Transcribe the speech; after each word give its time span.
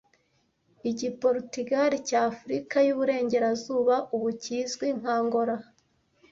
Igiporutugali 0.89 1.97
cya 2.07 2.19
Afrika 2.31 2.75
yuburengerazuba 2.87 3.95
ubu 4.15 4.29
kizwi 4.41 4.87
nk'Angola 4.97 5.55